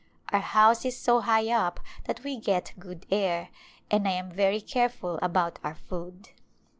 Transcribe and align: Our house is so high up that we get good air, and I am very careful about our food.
Our 0.33 0.39
house 0.39 0.83
is 0.83 0.97
so 0.97 1.19
high 1.19 1.51
up 1.51 1.79
that 2.05 2.23
we 2.23 2.35
get 2.37 2.73
good 2.79 3.05
air, 3.11 3.49
and 3.91 4.07
I 4.07 4.11
am 4.13 4.31
very 4.31 4.59
careful 4.59 5.19
about 5.21 5.59
our 5.63 5.75
food. 5.75 6.29